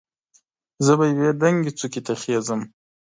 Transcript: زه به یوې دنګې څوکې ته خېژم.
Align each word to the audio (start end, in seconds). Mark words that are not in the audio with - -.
زه 0.85 0.93
به 0.99 1.05
یوې 1.11 1.29
دنګې 1.41 1.71
څوکې 1.79 2.01
ته 2.05 2.13
خېژم. 2.21 2.61